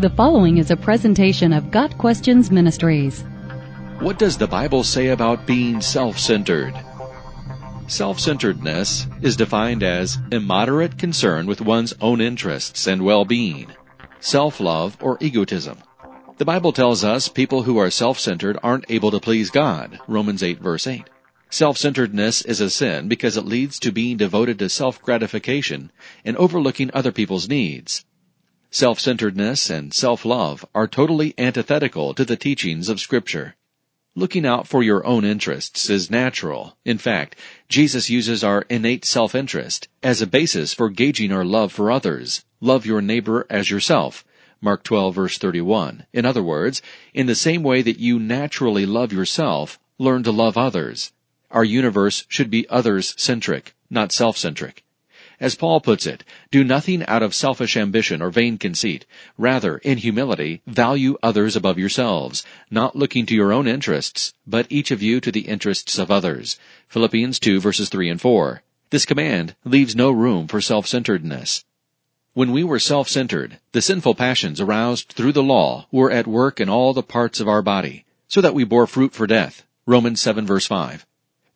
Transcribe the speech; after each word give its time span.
The 0.00 0.08
following 0.08 0.56
is 0.56 0.70
a 0.70 0.78
presentation 0.78 1.52
of 1.52 1.70
Got 1.70 1.98
Questions 1.98 2.50
Ministries. 2.50 3.20
What 3.98 4.18
does 4.18 4.38
the 4.38 4.46
Bible 4.46 4.82
say 4.82 5.08
about 5.08 5.46
being 5.46 5.82
self-centered? 5.82 6.72
Self-centeredness 7.86 9.06
is 9.20 9.36
defined 9.36 9.82
as 9.82 10.16
immoderate 10.32 10.96
concern 10.96 11.46
with 11.46 11.60
one's 11.60 11.92
own 12.00 12.22
interests 12.22 12.86
and 12.86 13.04
well-being, 13.04 13.66
self-love 14.20 14.96
or 15.02 15.18
egotism. 15.20 15.76
The 16.38 16.46
Bible 16.46 16.72
tells 16.72 17.04
us 17.04 17.28
people 17.28 17.64
who 17.64 17.76
are 17.76 17.90
self-centered 17.90 18.56
aren't 18.62 18.90
able 18.90 19.10
to 19.10 19.20
please 19.20 19.50
God, 19.50 20.00
Romans 20.08 20.42
8 20.42 20.60
verse 20.60 20.86
8. 20.86 21.10
Self-centeredness 21.50 22.40
is 22.40 22.62
a 22.62 22.70
sin 22.70 23.06
because 23.06 23.36
it 23.36 23.44
leads 23.44 23.78
to 23.80 23.92
being 23.92 24.16
devoted 24.16 24.58
to 24.60 24.70
self-gratification 24.70 25.92
and 26.24 26.38
overlooking 26.38 26.90
other 26.94 27.12
people's 27.12 27.50
needs. 27.50 28.06
Self-centeredness 28.72 29.68
and 29.68 29.92
self-love 29.92 30.64
are 30.76 30.86
totally 30.86 31.34
antithetical 31.36 32.14
to 32.14 32.24
the 32.24 32.36
teachings 32.36 32.88
of 32.88 33.00
Scripture. 33.00 33.56
Looking 34.14 34.46
out 34.46 34.68
for 34.68 34.84
your 34.84 35.04
own 35.04 35.24
interests 35.24 35.90
is 35.90 36.08
natural. 36.08 36.76
In 36.84 36.96
fact, 36.96 37.34
Jesus 37.68 38.08
uses 38.10 38.44
our 38.44 38.62
innate 38.68 39.04
self-interest 39.04 39.88
as 40.04 40.22
a 40.22 40.26
basis 40.26 40.72
for 40.72 40.88
gauging 40.88 41.32
our 41.32 41.44
love 41.44 41.72
for 41.72 41.90
others. 41.90 42.44
Love 42.60 42.86
your 42.86 43.02
neighbor 43.02 43.44
as 43.50 43.70
yourself. 43.70 44.24
Mark 44.60 44.84
12 44.84 45.16
verse 45.16 45.36
31. 45.36 46.06
In 46.12 46.24
other 46.24 46.42
words, 46.42 46.80
in 47.12 47.26
the 47.26 47.34
same 47.34 47.64
way 47.64 47.82
that 47.82 47.98
you 47.98 48.20
naturally 48.20 48.86
love 48.86 49.12
yourself, 49.12 49.80
learn 49.98 50.22
to 50.22 50.30
love 50.30 50.56
others. 50.56 51.10
Our 51.50 51.64
universe 51.64 52.24
should 52.28 52.50
be 52.50 52.68
others-centric, 52.68 53.74
not 53.90 54.12
self-centric. 54.12 54.84
As 55.40 55.54
Paul 55.54 55.80
puts 55.80 56.06
it, 56.06 56.22
do 56.50 56.62
nothing 56.62 57.02
out 57.06 57.22
of 57.22 57.34
selfish 57.34 57.74
ambition 57.74 58.20
or 58.20 58.28
vain 58.28 58.58
conceit. 58.58 59.06
Rather, 59.38 59.78
in 59.78 59.96
humility, 59.96 60.60
value 60.66 61.16
others 61.22 61.56
above 61.56 61.78
yourselves, 61.78 62.44
not 62.70 62.94
looking 62.94 63.24
to 63.24 63.34
your 63.34 63.50
own 63.50 63.66
interests, 63.66 64.34
but 64.46 64.66
each 64.68 64.90
of 64.90 65.00
you 65.00 65.18
to 65.18 65.32
the 65.32 65.48
interests 65.48 65.96
of 65.96 66.10
others. 66.10 66.58
Philippians 66.88 67.38
2 67.38 67.58
verses 67.58 67.88
3 67.88 68.10
and 68.10 68.20
4. 68.20 68.62
This 68.90 69.06
command 69.06 69.54
leaves 69.64 69.96
no 69.96 70.10
room 70.10 70.46
for 70.46 70.60
self-centeredness. 70.60 71.64
When 72.34 72.52
we 72.52 72.62
were 72.62 72.78
self-centered, 72.78 73.60
the 73.72 73.80
sinful 73.80 74.16
passions 74.16 74.60
aroused 74.60 75.08
through 75.08 75.32
the 75.32 75.42
law 75.42 75.86
were 75.90 76.10
at 76.10 76.26
work 76.26 76.60
in 76.60 76.68
all 76.68 76.92
the 76.92 77.02
parts 77.02 77.40
of 77.40 77.48
our 77.48 77.62
body, 77.62 78.04
so 78.28 78.42
that 78.42 78.54
we 78.54 78.64
bore 78.64 78.86
fruit 78.86 79.14
for 79.14 79.26
death. 79.26 79.64
Romans 79.86 80.20
7 80.20 80.46
verse 80.46 80.66
5. 80.66 81.06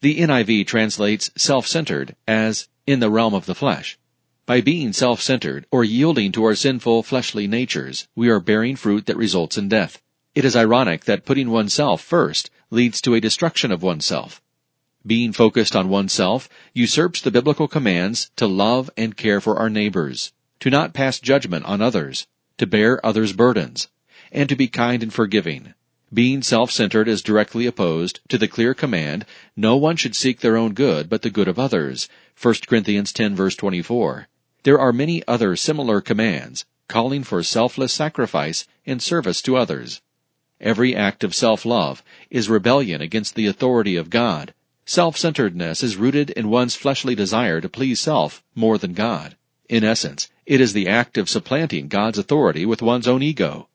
The 0.05 0.19
NIV 0.19 0.67
translates 0.67 1.31
self-centered 1.35 2.15
as 2.29 2.69
in 2.87 3.01
the 3.01 3.09
realm 3.09 3.33
of 3.33 3.47
the 3.47 3.55
flesh. 3.55 3.97
By 4.45 4.61
being 4.61 4.93
self-centered 4.93 5.65
or 5.71 5.83
yielding 5.83 6.31
to 6.33 6.45
our 6.45 6.55
sinful 6.55 7.05
fleshly 7.05 7.47
natures, 7.47 8.07
we 8.15 8.29
are 8.29 8.39
bearing 8.39 8.77
fruit 8.77 9.07
that 9.07 9.17
results 9.17 9.57
in 9.57 9.71
death. 9.71 10.03
It 10.35 10.45
is 10.45 10.55
ironic 10.55 11.07
that 11.07 11.25
putting 11.25 11.49
oneself 11.49 12.03
first 12.03 12.51
leads 12.69 13.01
to 13.01 13.15
a 13.15 13.21
destruction 13.23 13.73
of 13.73 13.83
oneself. 13.83 14.43
Being 15.07 15.33
focused 15.33 15.75
on 15.75 15.89
oneself 15.89 16.51
usurps 16.75 17.23
the 17.23 17.31
biblical 17.31 17.67
commands 17.67 18.31
to 18.37 18.47
love 18.47 18.91
and 18.99 19.17
care 19.17 19.41
for 19.41 19.57
our 19.57 19.71
neighbors, 19.71 20.35
to 20.61 20.69
not 20.69 20.93
pass 20.93 21.19
judgment 21.19 21.65
on 21.65 21.81
others, 21.81 22.27
to 22.59 22.67
bear 22.67 23.01
others' 23.07 23.33
burdens, 23.33 23.89
and 24.31 24.51
to 24.51 24.55
be 24.55 24.69
kind 24.69 25.03
and 25.03 25.15
forgiving. 25.15 25.73
Being 26.15 26.43
self-centered 26.43 27.09
is 27.09 27.23
directly 27.23 27.67
opposed 27.67 28.21
to 28.29 28.39
the 28.39 28.47
clear 28.47 28.73
command, 28.73 29.27
no 29.57 29.75
one 29.75 29.97
should 29.97 30.15
seek 30.15 30.39
their 30.39 30.57
own 30.57 30.73
good, 30.73 31.09
but 31.09 31.23
the 31.23 31.31
good 31.31 31.49
of 31.49 31.59
others. 31.59 32.09
1 32.41 32.55
Corinthians 32.69 33.13
10 33.13 33.35
verse 33.35 33.57
24. 33.57 34.29
There 34.63 34.79
are 34.79 34.93
many 34.93 35.25
other 35.27 35.57
similar 35.57 36.01
commands, 36.01 36.67
calling 36.87 37.25
for 37.25 37.43
selfless 37.43 37.93
sacrifice 37.93 38.65
and 38.87 39.03
service 39.03 39.43
to 39.43 39.57
others. 39.57 40.03
Every 40.61 40.95
act 40.95 41.25
of 41.25 41.35
self-love 41.35 42.05
is 42.31 42.49
rebellion 42.49 43.01
against 43.01 43.35
the 43.35 43.49
authority 43.49 43.97
of 43.97 44.09
God. 44.09 44.55
Self-centeredness 44.87 45.83
is 45.83 45.97
rooted 45.97 46.31
in 46.31 46.49
one's 46.49 46.77
fleshly 46.77 47.17
desire 47.17 47.61
to 47.61 47.69
please 47.69 47.99
self 47.99 48.45
more 48.55 48.79
than 48.79 48.93
God. 48.93 49.37
In 49.69 49.83
essence, 49.83 50.31
it 50.47 50.61
is 50.61 50.75
the 50.75 50.87
act 50.87 51.19
of 51.19 51.29
supplanting 51.29 51.89
God's 51.89 52.19
authority 52.19 52.65
with 52.65 52.83
one's 52.83 53.09
own 53.09 53.21
ego. 53.21 53.67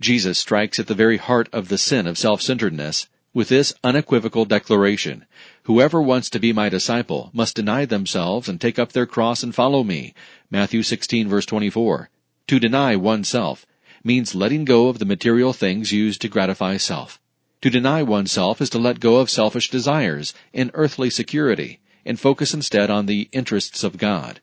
Jesus 0.00 0.38
strikes 0.38 0.78
at 0.78 0.86
the 0.86 0.94
very 0.94 1.16
heart 1.16 1.48
of 1.52 1.68
the 1.68 1.78
sin 1.78 2.06
of 2.06 2.18
self-centeredness 2.18 3.08
with 3.32 3.48
this 3.48 3.74
unequivocal 3.82 4.44
declaration, 4.44 5.26
Whoever 5.64 6.02
wants 6.02 6.28
to 6.30 6.38
be 6.38 6.52
my 6.52 6.68
disciple 6.68 7.30
must 7.32 7.56
deny 7.56 7.84
themselves 7.86 8.48
and 8.48 8.60
take 8.60 8.78
up 8.78 8.92
their 8.92 9.06
cross 9.06 9.42
and 9.42 9.54
follow 9.54 9.82
me. 9.82 10.14
Matthew 10.50 10.82
16 10.82 11.26
verse 11.26 11.46
24. 11.46 12.10
To 12.48 12.60
deny 12.60 12.96
oneself 12.96 13.66
means 14.04 14.34
letting 14.34 14.66
go 14.66 14.88
of 14.88 14.98
the 14.98 15.06
material 15.06 15.54
things 15.54 15.90
used 15.90 16.20
to 16.20 16.28
gratify 16.28 16.76
self. 16.76 17.18
To 17.62 17.70
deny 17.70 18.02
oneself 18.02 18.60
is 18.60 18.68
to 18.70 18.78
let 18.78 19.00
go 19.00 19.16
of 19.16 19.30
selfish 19.30 19.70
desires 19.70 20.34
and 20.52 20.70
earthly 20.74 21.08
security 21.08 21.80
and 22.04 22.20
focus 22.20 22.52
instead 22.52 22.90
on 22.90 23.06
the 23.06 23.30
interests 23.32 23.82
of 23.82 23.96
God. 23.96 24.40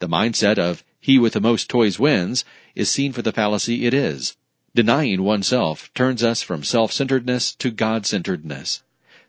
The 0.00 0.08
mindset 0.08 0.58
of 0.58 0.82
he 1.00 1.18
with 1.18 1.34
the 1.34 1.40
most 1.40 1.70
toys 1.70 1.98
wins 1.98 2.44
is 2.74 2.90
seen 2.90 3.12
for 3.12 3.22
the 3.22 3.32
fallacy 3.32 3.86
it 3.86 3.94
is. 3.94 4.36
Denying 4.76 5.22
oneself 5.22 5.90
turns 5.94 6.22
us 6.22 6.42
from 6.42 6.62
self-centeredness 6.62 7.54
to 7.54 7.70
God-centeredness. 7.70 8.82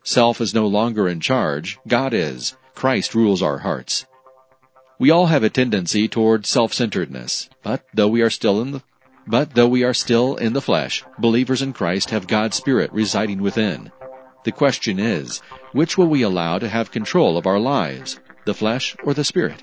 Self 0.04 0.42
is 0.42 0.52
no 0.52 0.66
longer 0.66 1.08
in 1.08 1.20
charge, 1.20 1.78
God 1.88 2.12
is. 2.12 2.54
Christ 2.74 3.14
rules 3.14 3.40
our 3.40 3.56
hearts. 3.56 4.04
We 4.98 5.10
all 5.10 5.24
have 5.24 5.42
a 5.42 5.48
tendency 5.48 6.06
toward 6.06 6.44
self-centeredness, 6.44 7.48
but 7.62 7.82
though 7.94 8.08
we 8.08 8.20
are 8.20 8.28
still 8.28 8.60
in 8.60 8.72
the 8.72 8.82
but 9.26 9.54
though 9.54 9.68
we 9.68 9.84
are 9.84 9.94
still 9.94 10.36
in 10.36 10.52
the 10.52 10.60
flesh, 10.60 11.02
believers 11.18 11.62
in 11.62 11.72
Christ 11.72 12.10
have 12.10 12.26
God's 12.26 12.58
Spirit 12.58 12.92
residing 12.92 13.40
within. 13.40 13.90
The 14.44 14.52
question 14.52 14.98
is, 14.98 15.40
which 15.72 15.96
will 15.96 16.08
we 16.08 16.20
allow 16.20 16.58
to 16.58 16.68
have 16.68 16.90
control 16.90 17.38
of 17.38 17.46
our 17.46 17.58
lives, 17.58 18.20
the 18.44 18.52
flesh 18.52 18.94
or 19.02 19.14
the 19.14 19.24
Spirit? 19.24 19.62